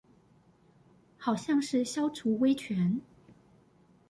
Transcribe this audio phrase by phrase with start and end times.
[1.19, 3.01] 好像是消除威權